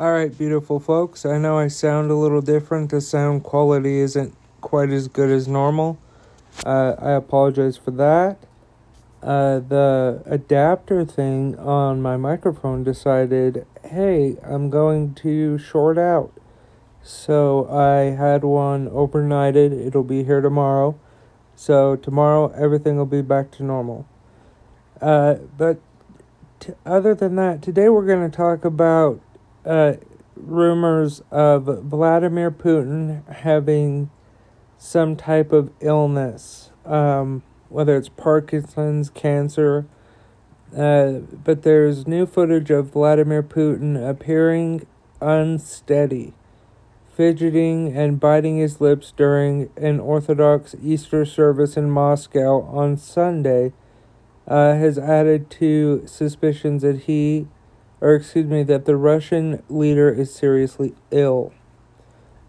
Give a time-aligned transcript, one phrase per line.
[0.00, 2.90] Alright, beautiful folks, I know I sound a little different.
[2.90, 5.98] The sound quality isn't quite as good as normal.
[6.64, 8.38] Uh, I apologize for that.
[9.24, 16.32] Uh, the adapter thing on my microphone decided, hey, I'm going to short out.
[17.02, 19.84] So I had one overnighted.
[19.84, 20.96] It'll be here tomorrow.
[21.56, 24.06] So tomorrow everything will be back to normal.
[25.00, 25.80] Uh, but
[26.60, 29.20] t- other than that, today we're going to talk about
[29.64, 29.94] uh,
[30.36, 34.10] rumors of Vladimir Putin having
[34.76, 39.86] some type of illness, um, whether it's Parkinson's, cancer.
[40.76, 44.86] Uh, but there's new footage of Vladimir Putin appearing
[45.20, 46.34] unsteady,
[47.16, 53.72] fidgeting and biting his lips during an Orthodox Easter service in Moscow on Sunday.
[54.46, 57.46] Uh, has added to suspicions that he
[58.00, 61.52] or excuse me, that the Russian leader is seriously ill.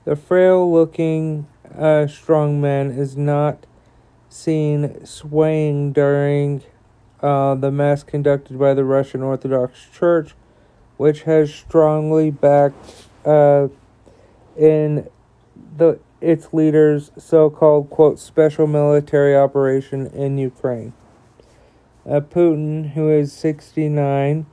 [0.06, 3.66] The frail looking uh, strong man is not
[4.30, 6.64] seen swaying during
[7.22, 10.34] uh, the mass conducted by the Russian Orthodox Church,
[10.98, 13.68] which has strongly backed uh,
[14.58, 15.08] in
[15.78, 20.94] the its leader's so-called quote special military operation in Ukraine.
[22.06, 24.46] Uh, Putin, who is 69,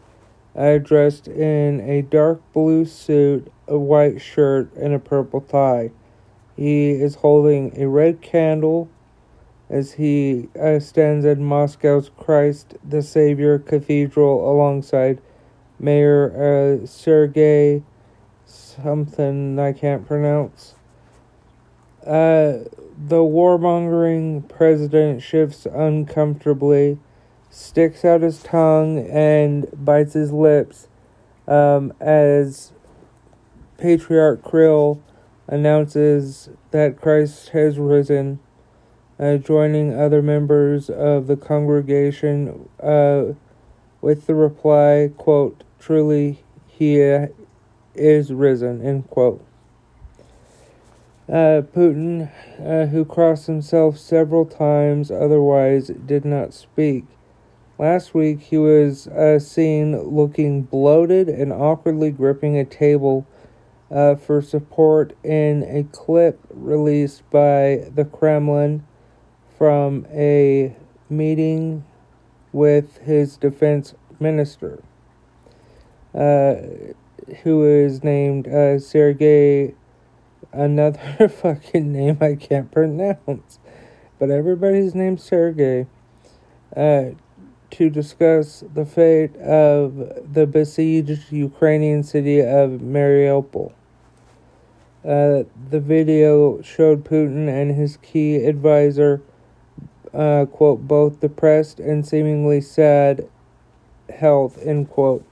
[0.57, 5.91] uh, dressed in a dark blue suit, a white shirt, and a purple tie.
[6.57, 8.89] He is holding a red candle
[9.69, 15.21] as he uh, stands at Moscow's Christ the Savior Cathedral alongside
[15.79, 17.83] Mayor uh, Sergei
[18.47, 20.75] something I can't pronounce.
[22.05, 22.65] Uh,
[22.97, 26.99] the warmongering president shifts uncomfortably
[27.57, 30.89] sticks out his tongue and bites his lips
[31.49, 32.73] um, as
[33.79, 35.03] Patriarch Kirill
[35.47, 38.41] announces that Christ has risen,
[39.19, 43.33] uh, joining other members of the congregation uh,
[44.03, 47.01] with the reply, quote, truly he
[47.95, 49.43] is risen, end quote.
[51.27, 57.07] Uh, Putin, uh, who crossed himself several times, otherwise did not speak.
[57.79, 63.27] Last week, he was uh, seen looking bloated and awkwardly gripping a table
[63.91, 68.83] uh, for support in a clip released by the Kremlin
[69.59, 70.75] from a
[71.11, 71.85] meeting
[72.51, 74.83] with his defense minister,
[76.15, 76.55] uh,
[77.43, 79.75] who is named uh, Sergei,
[80.51, 83.59] another fucking name I can't pronounce,
[84.19, 85.87] but everybody's named Sergei,
[86.75, 87.11] uh,
[87.77, 93.73] to discuss the fate of the besieged Ukrainian city of Mariupol.
[95.05, 99.21] Uh, the video showed Putin and his key advisor,
[100.15, 103.29] uh, quote, both depressed and seemingly sad
[104.09, 105.23] health, end quote.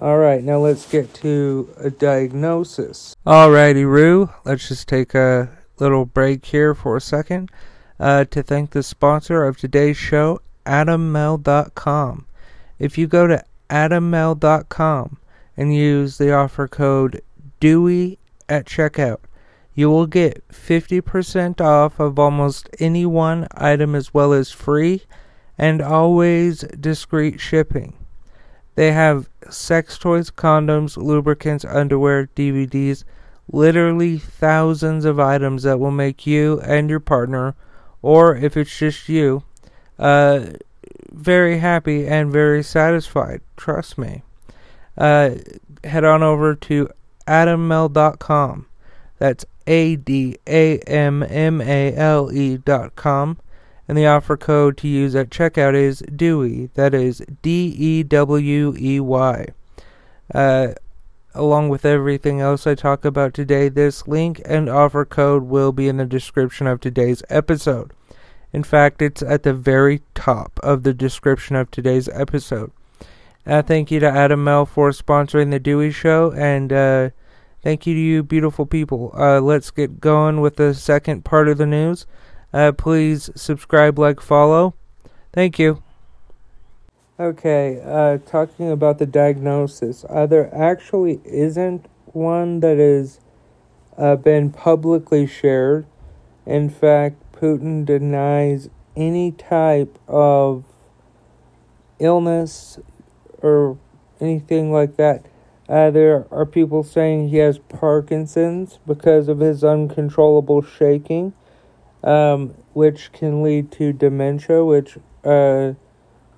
[0.00, 3.14] Alright, now let's get to a diagnosis.
[3.24, 5.48] Alrighty, Roo, let's just take a
[5.78, 7.50] little break here for a second
[8.00, 12.26] uh, to thank the sponsor of today's show, AdamMale.com.
[12.78, 15.18] If you go to AdamMale.com
[15.56, 17.22] and use the offer code
[17.60, 18.18] DEWEY
[18.48, 19.18] at checkout,
[19.74, 25.02] you will get 50% off of almost any one item as well as free
[25.56, 27.94] and always discreet shipping.
[28.74, 33.04] They have sex toys, condoms, lubricants, underwear, DVDs,
[33.50, 37.56] literally thousands of items that will make you and your partner,
[38.02, 39.42] or if it's just you,
[39.98, 40.46] uh,
[41.12, 43.40] very happy and very satisfied.
[43.56, 44.22] Trust me.
[44.96, 45.30] Uh,
[45.84, 46.88] head on over to
[47.26, 48.66] adammale.com.
[49.18, 53.38] That's A D A M M A L E.com.
[53.86, 56.70] And the offer code to use at checkout is DEWEY.
[56.74, 59.46] That is D E W E Y.
[60.34, 60.68] Uh,
[61.34, 65.88] along with everything else I talk about today, this link and offer code will be
[65.88, 67.92] in the description of today's episode.
[68.58, 72.72] In fact, it's at the very top of the description of today's episode.
[73.46, 77.10] Uh, thank you to Adam Male for sponsoring the Dewey Show, and uh,
[77.62, 79.12] thank you to you, beautiful people.
[79.16, 82.04] Uh, let's get going with the second part of the news.
[82.52, 84.74] Uh, please subscribe, like, follow.
[85.32, 85.80] Thank you.
[87.20, 93.20] Okay, uh, talking about the diagnosis, uh, there actually isn't one that has
[94.24, 95.86] been publicly shared.
[96.44, 100.64] In fact, Putin denies any type of
[102.00, 102.80] illness
[103.42, 103.78] or
[104.20, 105.24] anything like that.
[105.68, 111.32] Uh, there are people saying he has Parkinson's because of his uncontrollable shaking,
[112.02, 115.74] um, which can lead to dementia, which uh,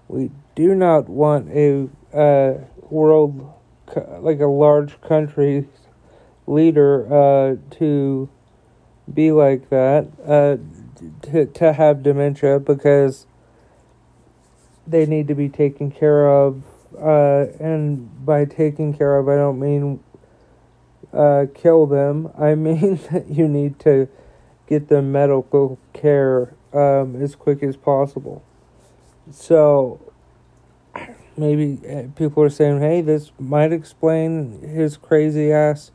[0.08, 3.54] we do not want a uh, world,
[4.18, 5.66] like a large country
[6.46, 8.28] leader, uh, to
[9.12, 10.08] be like that.
[10.26, 10.56] Uh,
[11.22, 13.26] to, to have dementia because
[14.86, 16.62] they need to be taken care of.
[16.98, 20.00] Uh, and by taking care of, I don't mean
[21.12, 22.30] uh, kill them.
[22.38, 24.08] I mean that you need to
[24.66, 28.42] get them medical care um, as quick as possible.
[29.32, 30.00] So
[31.36, 35.90] maybe uh, people are saying, hey, this might explain his crazy ass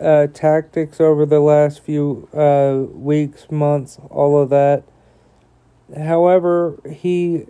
[0.00, 4.84] uh, tactics over the last few uh, weeks, months, all of that.
[5.96, 7.46] However, he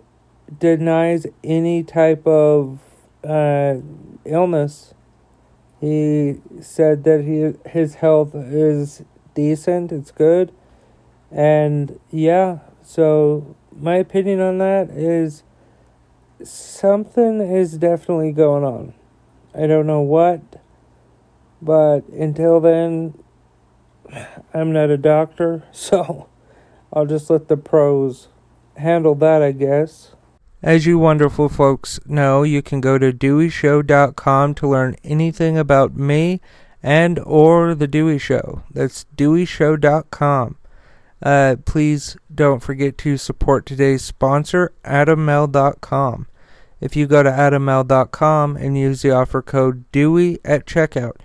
[0.59, 2.79] denies any type of
[3.23, 3.77] uh,
[4.25, 4.93] illness.
[5.79, 9.03] He said that he his health is
[9.33, 10.51] decent, it's good,
[11.31, 12.59] and yeah.
[12.81, 15.43] So my opinion on that is
[16.43, 18.93] something is definitely going on.
[19.53, 20.41] I don't know what
[21.61, 23.13] but until then,
[24.53, 26.29] I'm not a doctor, so
[26.93, 28.27] I'll just let the pros
[28.75, 30.13] handle that, I guess.
[30.63, 36.41] As you wonderful folks know, you can go to deweyshow.com to learn anything about me
[36.81, 38.63] and or the Dewey Show.
[38.71, 40.57] That's deweyshow.com.
[41.21, 46.27] Uh, please don't forget to support today's sponsor, adammale.com.
[46.79, 51.15] If you go to adammale.com and use the offer code DEWEY at checkout,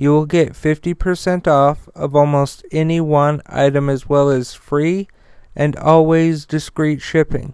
[0.00, 5.08] you will get 50% off of almost any one item as well as free
[5.54, 7.52] and always discreet shipping.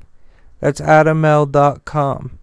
[0.60, 2.38] That's adammale.com.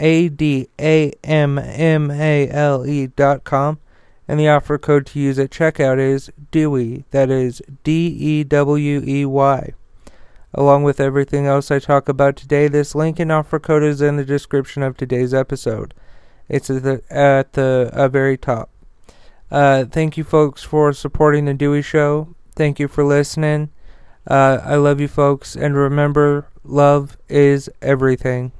[0.00, 3.80] A D A M M A L E.com.
[4.26, 7.04] And the offer code to use at checkout is DEWEY.
[7.10, 9.74] That is D E W E Y.
[10.54, 14.16] Along with everything else I talk about today, this link and offer code is in
[14.16, 15.92] the description of today's episode.
[16.48, 18.70] It's at the, at the uh, very top.
[19.54, 22.34] Uh, thank you, folks, for supporting the Dewey Show.
[22.56, 23.70] Thank you for listening.
[24.26, 28.50] Uh, I love you, folks, and remember, love is everything.